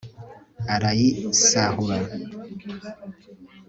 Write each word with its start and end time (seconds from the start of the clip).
arayisahura 0.73 1.95